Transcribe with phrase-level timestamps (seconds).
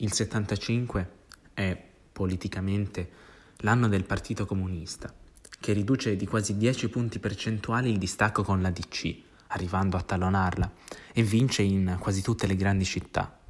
[0.00, 1.10] Il 75
[1.54, 1.76] è
[2.12, 3.10] politicamente
[3.58, 5.12] l'anno del Partito Comunista,
[5.58, 9.16] che riduce di quasi 10 punti percentuali il distacco con la DC,
[9.48, 10.70] arrivando a tallonarla,
[11.12, 13.40] e vince in quasi tutte le grandi città.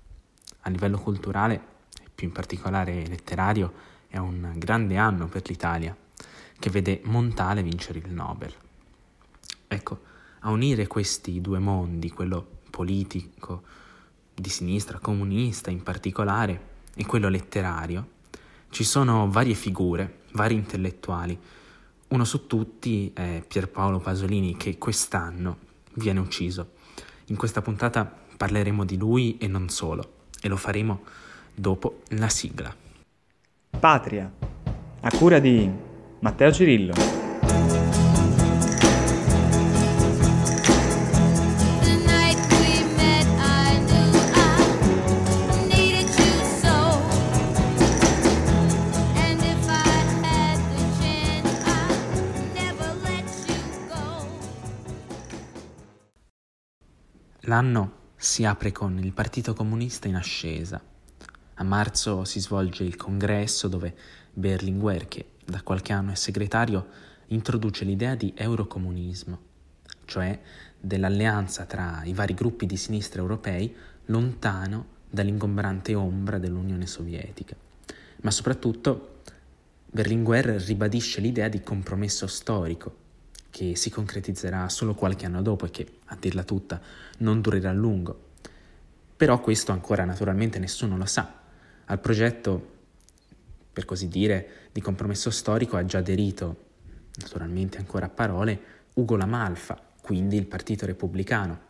[0.60, 1.60] A livello culturale,
[2.14, 3.74] più in particolare letterario,
[4.06, 5.94] è un grande anno per l'Italia,
[6.58, 8.54] che vede Montale vincere il Nobel.
[9.66, 10.00] Ecco,
[10.38, 13.64] a unire questi due mondi, quello politico,
[14.40, 18.08] di sinistra, comunista in particolare, e quello letterario,
[18.70, 21.38] ci sono varie figure, vari intellettuali.
[22.08, 25.58] Uno su tutti è Pierpaolo Pasolini che quest'anno
[25.94, 26.72] viene ucciso.
[27.26, 28.04] In questa puntata
[28.36, 31.02] parleremo di lui e non solo, e lo faremo
[31.54, 32.74] dopo la sigla.
[33.78, 34.32] Patria,
[35.00, 35.70] a cura di
[36.20, 37.87] Matteo Cirillo.
[57.48, 60.78] L'anno si apre con il Partito Comunista in ascesa.
[61.54, 63.96] A marzo si svolge il congresso dove
[64.34, 66.86] Berlinguer, che da qualche anno è segretario,
[67.28, 69.38] introduce l'idea di eurocomunismo,
[70.04, 70.38] cioè
[70.78, 73.74] dell'alleanza tra i vari gruppi di sinistra europei
[74.06, 77.56] lontano dall'ingombrante ombra dell'Unione Sovietica.
[78.20, 79.22] Ma soprattutto
[79.86, 83.06] Berlinguer ribadisce l'idea di compromesso storico
[83.50, 86.80] che si concretizzerà solo qualche anno dopo e che, a dirla tutta,
[87.18, 88.26] non durerà a lungo.
[89.16, 91.40] Però questo ancora naturalmente nessuno lo sa.
[91.86, 92.76] Al progetto,
[93.72, 96.66] per così dire, di compromesso storico ha già aderito,
[97.16, 98.60] naturalmente ancora a parole,
[98.94, 101.66] Ugo Lamalfa, quindi il Partito Repubblicano,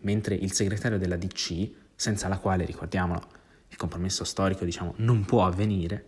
[0.00, 3.36] mentre il segretario della DC, senza la quale, ricordiamolo,
[3.68, 6.06] il compromesso storico diciamo, non può avvenire,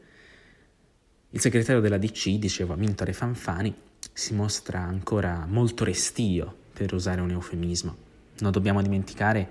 [1.31, 3.75] il segretario della DC, diceva Mintore Fanfani,
[4.21, 7.97] si mostra ancora molto restio, per usare un eufemismo.
[8.41, 9.51] Non dobbiamo dimenticare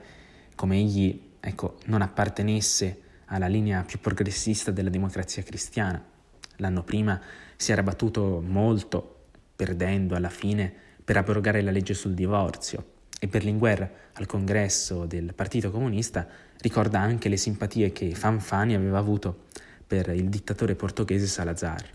[0.53, 5.99] come egli ecco, non appartenesse alla linea più progressista della democrazia cristiana.
[6.57, 7.19] L'anno prima
[7.55, 10.71] si era battuto molto, perdendo alla fine,
[11.03, 16.27] per abrogare la legge sul divorzio e Berlinguer al congresso del Partito Comunista
[16.59, 19.45] ricorda anche le simpatie che Fanfani aveva avuto
[19.87, 21.89] per il dittatore portoghese Salazar.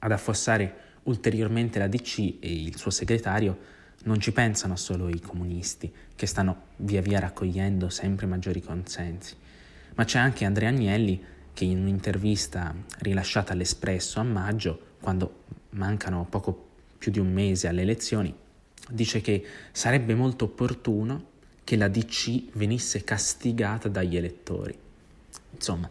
[0.00, 3.58] Ad affossare ulteriormente la DC e il suo segretario
[4.04, 9.34] non ci pensano solo i comunisti, che stanno via via raccogliendo sempre maggiori consensi,
[9.94, 15.40] ma c'è anche Andrea Agnelli che in un'intervista rilasciata all'Espresso a maggio, quando
[15.70, 18.34] mancano poco più di un mese alle elezioni,
[18.88, 21.30] dice che sarebbe molto opportuno
[21.64, 24.76] che la DC venisse castigata dagli elettori.
[25.50, 25.88] Insomma,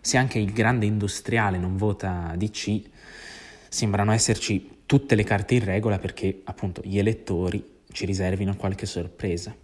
[0.00, 2.82] se anche il grande industriale non vota DC,
[3.70, 9.54] sembrano esserci tutte le carte in regola perché appunto gli elettori ci riservino qualche sorpresa.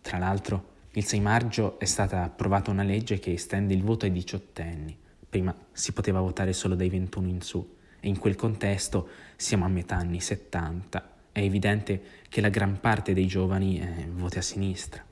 [0.00, 4.12] Tra l'altro, il 6 maggio è stata approvata una legge che estende il voto ai
[4.12, 4.96] diciottenni.
[5.28, 9.68] Prima si poteva votare solo dai 21 in su e in quel contesto siamo a
[9.68, 11.10] metà anni 70.
[11.32, 15.04] È evidente che la gran parte dei giovani eh, voti a sinistra.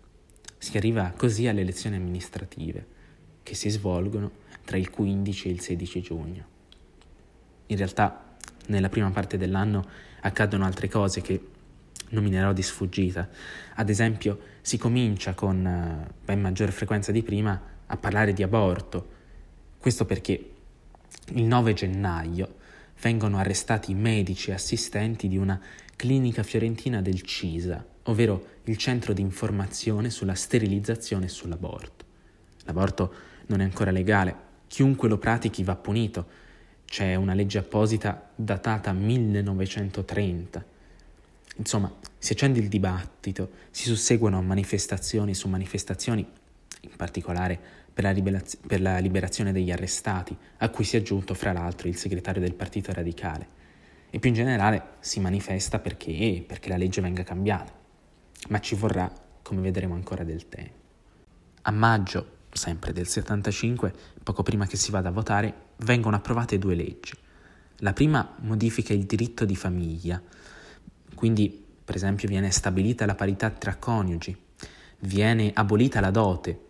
[0.56, 2.86] Si arriva così alle elezioni amministrative
[3.42, 4.30] che si svolgono
[4.64, 6.44] tra il 15 e il 16 giugno.
[7.70, 8.36] In realtà
[8.66, 9.86] nella prima parte dell'anno
[10.20, 11.40] accadono altre cose che
[12.10, 13.28] nominerò di sfuggita.
[13.74, 19.18] Ad esempio si comincia con eh, ben maggiore frequenza di prima a parlare di aborto.
[19.78, 20.50] Questo perché
[21.34, 22.56] il 9 gennaio
[23.00, 25.58] vengono arrestati medici e assistenti di una
[25.96, 32.04] clinica fiorentina del CISA, ovvero il centro di informazione sulla sterilizzazione e sull'aborto.
[32.64, 33.14] L'aborto
[33.46, 34.34] non è ancora legale,
[34.66, 36.48] chiunque lo pratichi va punito,
[36.90, 40.64] c'è una legge apposita datata 1930.
[41.58, 46.26] Insomma, si accende il dibattito, si susseguono manifestazioni su manifestazioni,
[46.80, 47.56] in particolare
[47.94, 51.86] per la, liberaz- per la liberazione degli arrestati, a cui si è aggiunto fra l'altro
[51.86, 53.46] il segretario del Partito Radicale.
[54.10, 57.72] E più in generale si manifesta perché, perché la legge venga cambiata,
[58.48, 59.08] ma ci vorrà,
[59.42, 60.78] come vedremo ancora, del tempo.
[61.62, 63.92] A maggio sempre del 75,
[64.22, 67.12] poco prima che si vada a votare, vengono approvate due leggi.
[67.78, 70.20] La prima modifica il diritto di famiglia,
[71.14, 74.36] quindi per esempio viene stabilita la parità tra coniugi,
[75.00, 76.60] viene abolita la dote,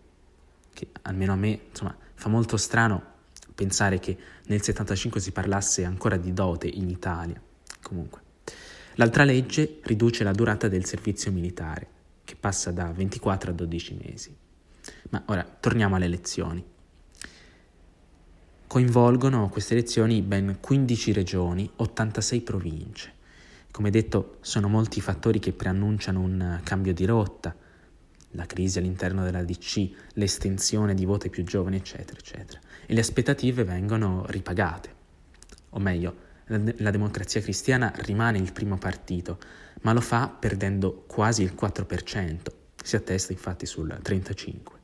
[0.73, 3.09] che almeno a me insomma, fa molto strano
[3.53, 7.39] pensare che nel 75 si parlasse ancora di dote in Italia.
[7.81, 8.21] Comunque.
[8.95, 11.87] L'altra legge riduce la durata del servizio militare,
[12.23, 14.35] che passa da 24 a 12 mesi.
[15.11, 16.63] Ma ora torniamo alle elezioni.
[18.67, 23.13] Coinvolgono queste elezioni ben 15 regioni, 86 province.
[23.71, 27.53] Come detto, sono molti i fattori che preannunciano un cambio di rotta,
[28.31, 32.61] la crisi all'interno della DC, l'estensione di voti più giovani, eccetera, eccetera.
[32.85, 34.95] E le aspettative vengono ripagate.
[35.71, 36.15] O meglio,
[36.45, 39.37] la democrazia cristiana rimane il primo partito,
[39.81, 42.39] ma lo fa perdendo quasi il 4%,
[42.81, 44.79] si attesta infatti sul 35%.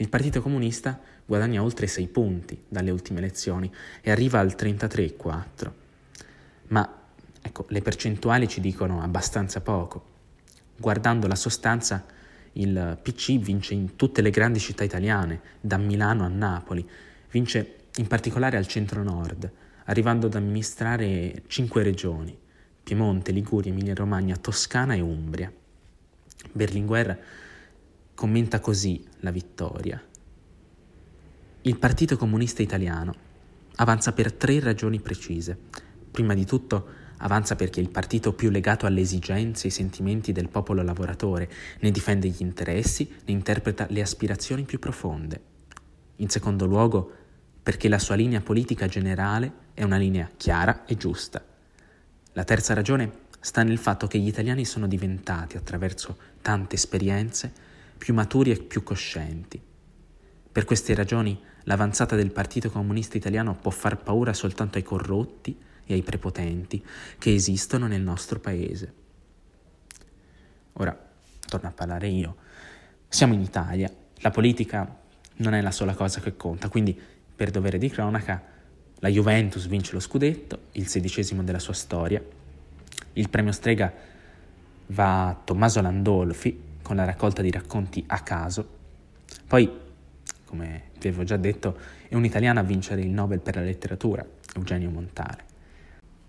[0.00, 3.68] Il Partito Comunista guadagna oltre 6 punti dalle ultime elezioni
[4.00, 5.70] e arriva al 33,4%.
[6.68, 7.02] Ma
[7.42, 10.04] ecco, le percentuali ci dicono abbastanza poco.
[10.76, 12.06] Guardando la sostanza,
[12.52, 16.88] il PC vince in tutte le grandi città italiane, da Milano a Napoli,
[17.32, 19.50] vince in particolare al centro-nord,
[19.86, 22.38] arrivando ad amministrare cinque regioni,
[22.84, 25.52] Piemonte, Liguria, Emilia-Romagna, Toscana e Umbria.
[26.52, 27.18] Berlinguer
[28.18, 30.02] commenta così la vittoria.
[31.62, 33.14] Il Partito Comunista Italiano
[33.76, 35.56] avanza per tre ragioni precise.
[36.10, 36.84] Prima di tutto
[37.18, 41.48] avanza perché è il partito più legato alle esigenze e ai sentimenti del popolo lavoratore,
[41.78, 45.40] ne difende gli interessi, ne interpreta le aspirazioni più profonde.
[46.16, 47.12] In secondo luogo,
[47.62, 51.40] perché la sua linea politica generale è una linea chiara e giusta.
[52.32, 57.66] La terza ragione sta nel fatto che gli italiani sono diventati, attraverso tante esperienze,
[57.98, 59.60] più maturi e più coscienti.
[60.50, 65.94] Per queste ragioni l'avanzata del Partito Comunista Italiano può far paura soltanto ai corrotti e
[65.94, 66.84] ai prepotenti
[67.18, 68.94] che esistono nel nostro paese.
[70.74, 70.96] Ora,
[71.46, 72.36] torno a parlare io.
[73.08, 74.96] Siamo in Italia, la politica
[75.36, 76.98] non è la sola cosa che conta, quindi
[77.36, 78.42] per dovere di cronaca
[79.00, 82.22] la Juventus vince lo scudetto, il sedicesimo della sua storia.
[83.12, 83.92] Il premio Strega
[84.86, 88.66] va a Tommaso Landolfi con la raccolta di racconti a caso.
[89.46, 89.70] Poi,
[90.46, 94.26] come vi avevo già detto, è un italiano a vincere il Nobel per la letteratura,
[94.54, 95.44] Eugenio Montale.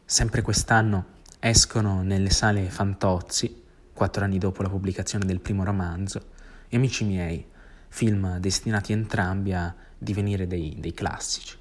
[0.03, 1.06] Sempre quest'anno
[1.39, 3.63] escono nelle sale Fantozzi,
[3.94, 6.31] quattro anni dopo la pubblicazione del primo romanzo,
[6.67, 7.47] e Amici miei,
[7.88, 11.55] film destinati entrambi a divenire dei, dei classici.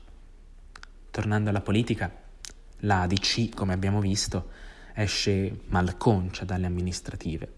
[1.12, 2.10] Tornando alla politica,
[2.78, 4.50] la ADC, come abbiamo visto,
[4.92, 7.57] esce malconcia dalle amministrative.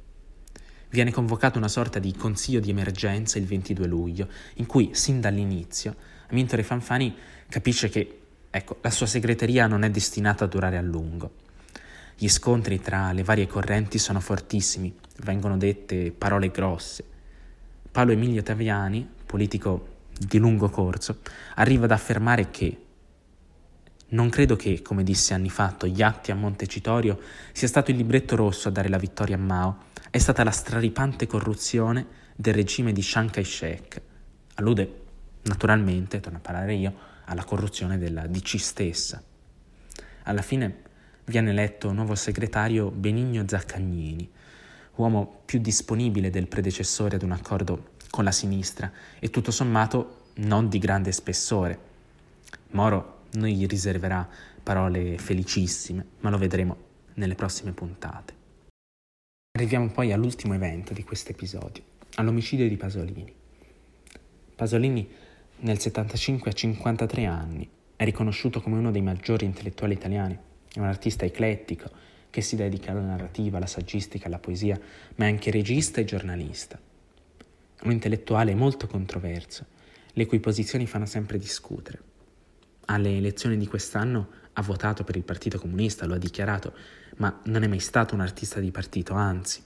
[0.91, 5.95] Viene convocata una sorta di consiglio di emergenza il 22 luglio, in cui, sin dall'inizio,
[6.31, 7.15] Amintore Fanfani
[7.49, 8.19] capisce che
[8.51, 11.33] ecco, la sua segreteria non è destinata a durare a lungo.
[12.17, 14.95] Gli scontri tra le varie correnti sono fortissimi,
[15.25, 17.05] vengono dette parole grosse.
[17.91, 21.21] Paolo Emilio Taviani, politico di lungo corso,
[21.55, 22.77] arriva ad affermare che
[24.11, 27.19] non credo che, come disse anni fa Togliatti a Montecitorio,
[27.53, 31.27] sia stato il libretto rosso a dare la vittoria a Mao, è stata la straripante
[31.27, 34.01] corruzione del regime di Chiang Kai-shek.
[34.55, 35.01] Allude,
[35.43, 36.95] naturalmente, torno a parlare io,
[37.27, 39.23] alla corruzione della DC stessa.
[40.25, 40.83] Alla fine
[41.27, 44.29] viene eletto nuovo segretario Benigno Zaccagnini,
[44.97, 48.91] uomo più disponibile del predecessore ad un accordo con la sinistra
[49.21, 51.79] e tutto sommato non di grande spessore.
[52.71, 54.29] Moro non gli riserverà
[54.63, 56.77] parole felicissime, ma lo vedremo
[57.15, 58.35] nelle prossime puntate.
[59.53, 61.83] Arriviamo poi all'ultimo evento di questo episodio,
[62.15, 63.33] all'omicidio di Pasolini.
[64.55, 65.09] Pasolini
[65.61, 70.39] nel 75 a 53 anni è riconosciuto come uno dei maggiori intellettuali italiani,
[70.73, 71.91] è un artista eclettico
[72.31, 74.81] che si dedica alla narrativa, alla saggistica, alla poesia,
[75.17, 76.81] ma è anche regista e giornalista.
[77.83, 79.67] Un intellettuale molto controverso,
[80.13, 82.10] le cui posizioni fanno sempre discutere
[82.87, 86.75] alle elezioni di quest'anno ha votato per il Partito Comunista, lo ha dichiarato,
[87.17, 89.63] ma non è mai stato un artista di partito, anzi.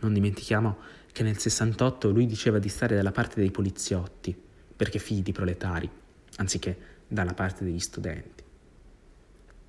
[0.00, 0.78] Non dimentichiamo
[1.12, 4.36] che nel 68 lui diceva di stare dalla parte dei poliziotti,
[4.76, 5.90] perché figli di proletari,
[6.36, 8.42] anziché dalla parte degli studenti.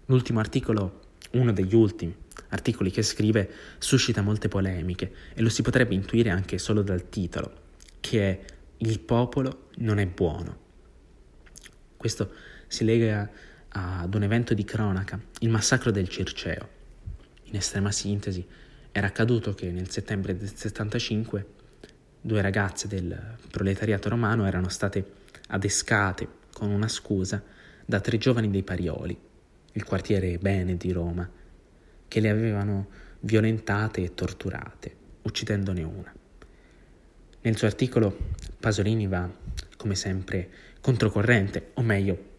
[0.05, 0.99] L'ultimo articolo,
[1.31, 2.15] uno degli ultimi
[2.49, 7.53] articoli che scrive, suscita molte polemiche e lo si potrebbe intuire anche solo dal titolo,
[7.99, 8.45] che è
[8.77, 10.57] Il popolo non è buono.
[11.97, 12.31] Questo
[12.71, 13.29] si lega
[13.67, 16.69] ad un evento di cronaca, il massacro del Circeo.
[17.43, 18.47] In estrema sintesi,
[18.93, 21.45] era accaduto che nel settembre del 75
[22.21, 25.05] due ragazze del proletariato romano erano state
[25.47, 27.43] adescate con una scusa
[27.85, 29.19] da tre giovani dei Parioli,
[29.73, 31.29] il quartiere bene di Roma,
[32.07, 32.87] che le avevano
[33.19, 36.13] violentate e torturate, uccidendone una.
[37.41, 38.17] Nel suo articolo
[38.57, 39.29] Pasolini va,
[39.75, 40.49] come sempre,
[40.79, 42.29] controcorrente, o meglio,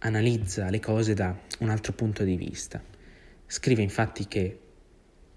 [0.00, 2.82] analizza le cose da un altro punto di vista.
[3.46, 4.58] Scrive infatti che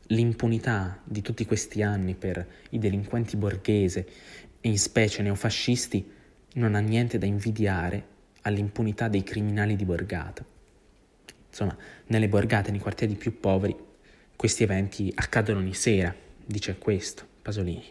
[0.08, 4.08] l'impunità di tutti questi anni per i delinquenti borghese
[4.60, 6.12] e in specie neofascisti,
[6.54, 8.08] non ha niente da invidiare
[8.42, 10.46] all'impunità dei criminali di borgata.
[11.48, 11.76] Insomma,
[12.08, 13.76] nelle borgate, nei quartieri più poveri,
[14.36, 16.14] questi eventi accadono ogni sera,
[16.46, 17.86] dice questo Pasolini.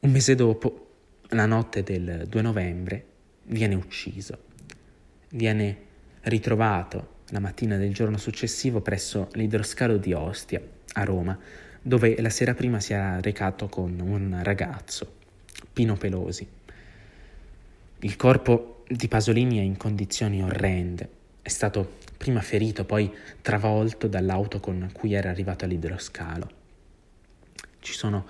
[0.00, 0.90] Un mese dopo,
[1.30, 3.06] la notte del 2 novembre,
[3.44, 4.45] viene ucciso.
[5.30, 5.84] Viene
[6.22, 10.60] ritrovato la mattina del giorno successivo presso l'idroscalo di Ostia,
[10.92, 11.38] a Roma,
[11.82, 15.14] dove la sera prima si era recato con un ragazzo,
[15.72, 16.46] Pino Pelosi.
[18.00, 21.08] Il corpo di Pasolini è in condizioni orrende.
[21.42, 26.50] È stato prima ferito, poi travolto dall'auto con cui era arrivato all'idroscalo.
[27.80, 28.26] Ci sono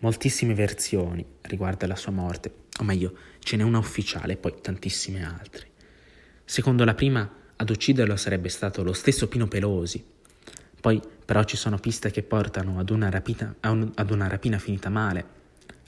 [0.00, 5.24] moltissime versioni riguardo alla sua morte, o meglio, ce n'è una ufficiale e poi tantissime
[5.24, 5.67] altre.
[6.50, 10.02] Secondo la prima, ad ucciderlo sarebbe stato lo stesso Pino Pelosi.
[10.80, 15.26] Poi però ci sono piste che portano ad una rapina, ad una rapina finita male,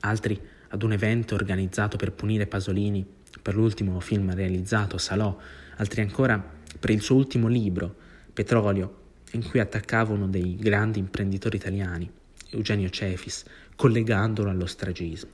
[0.00, 0.38] altri
[0.68, 3.02] ad un evento organizzato per punire Pasolini
[3.40, 5.34] per l'ultimo film realizzato, Salò,
[5.76, 6.38] altri ancora
[6.78, 7.96] per il suo ultimo libro,
[8.30, 8.98] Petrolio,
[9.30, 12.10] in cui attaccava uno dei grandi imprenditori italiani,
[12.50, 15.30] Eugenio Cefis, collegandolo allo stragismo.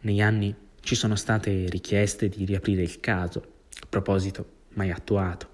[0.00, 0.54] Negli anni
[0.86, 3.44] ci sono state richieste di riaprire il caso,
[3.88, 5.48] proposito mai attuato.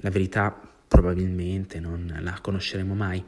[0.00, 0.50] La verità
[0.86, 3.24] probabilmente non la conosceremo mai.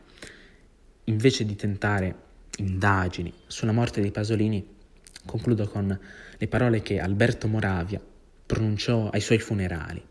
[1.05, 2.14] Invece di tentare
[2.59, 4.62] indagini sulla morte di Pasolini,
[5.25, 5.99] concludo con
[6.37, 7.99] le parole che Alberto Moravia
[8.45, 10.05] pronunciò ai suoi funerali.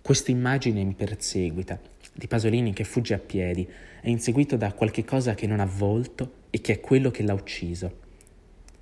[0.00, 1.80] Questa immagine mi perseguita,
[2.14, 3.68] di Pasolini che fugge a piedi,
[4.00, 7.34] è inseguito da qualche cosa che non ha volto e che è quello che l'ha
[7.34, 8.06] ucciso.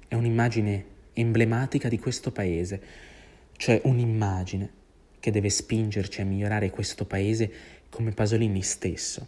[0.08, 0.84] È un'immagine
[1.14, 2.80] emblematica di questo paese,
[3.56, 4.70] cioè un'immagine
[5.18, 7.50] che deve spingerci a migliorare questo paese
[7.90, 9.26] come Pasolini stesso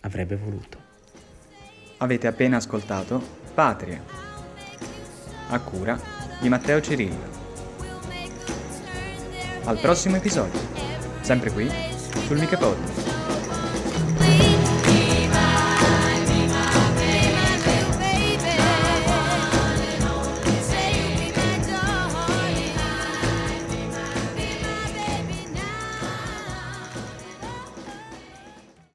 [0.00, 0.92] avrebbe voluto.
[1.98, 3.22] Avete appena ascoltato
[3.54, 4.02] Patria,
[5.48, 5.98] a cura
[6.40, 7.42] di Matteo Cirillo.
[9.64, 10.60] Al prossimo episodio,
[11.22, 11.70] sempre qui
[12.26, 13.03] sul Mica Podcast.